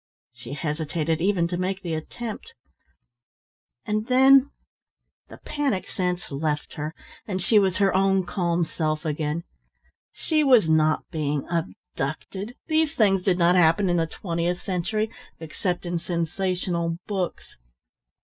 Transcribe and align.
She 0.33 0.53
hesitated 0.53 1.21
even 1.21 1.47
to 1.49 1.57
make 1.57 1.83
the 1.83 1.93
attempt; 1.93 2.55
and 3.85 4.07
then 4.07 4.49
the 5.29 5.37
panic 5.37 5.87
sense 5.87 6.31
left 6.31 6.73
her, 6.73 6.95
and 7.27 7.39
she 7.39 7.59
was 7.59 7.77
her 7.77 7.93
own 7.95 8.25
calm 8.25 8.63
self 8.63 9.05
again. 9.05 9.43
She 10.11 10.43
was 10.43 10.67
not 10.67 11.07
being 11.11 11.47
abducted. 11.51 12.55
These 12.65 12.95
things 12.95 13.21
did 13.21 13.37
not 13.37 13.53
happen 13.53 13.89
in 13.89 13.97
the 13.97 14.07
twentieth 14.07 14.63
century, 14.63 15.11
except 15.39 15.85
in 15.85 15.99
sensational 15.99 16.97
books. 17.05 17.55